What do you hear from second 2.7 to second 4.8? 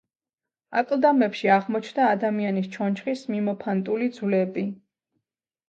ჩონჩხის მიმოფანტული ძვლები.